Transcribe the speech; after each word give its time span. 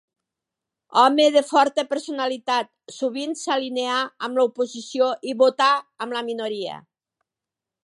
Home 1.01 1.25
de 1.35 1.43
forta 1.49 1.83
personalitat, 1.91 2.71
sovint 2.95 3.37
s'alineà 3.43 3.99
amb 4.29 4.41
l'oposició 4.43 5.13
i 5.33 5.37
votà 5.45 5.71
amb 6.07 6.19
la 6.19 6.27
minoria. 6.33 6.83